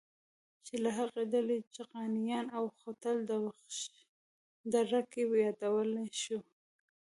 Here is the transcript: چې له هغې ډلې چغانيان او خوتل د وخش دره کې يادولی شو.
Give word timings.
چې 0.65 0.75
له 0.83 0.89
هغې 0.97 1.23
ډلې 1.33 1.57
چغانيان 1.75 2.45
او 2.57 2.63
خوتل 2.77 3.17
د 3.25 3.31
وخش 3.45 3.77
دره 4.73 5.01
کې 5.11 5.21
يادولی 5.43 6.07
شو. 6.21 6.39